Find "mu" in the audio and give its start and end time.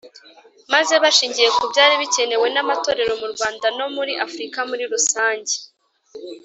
3.21-3.27